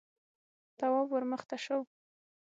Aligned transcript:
تواب 0.77 1.07
ور 1.11 1.23
مخته 1.31 1.57
شو: 1.63 1.79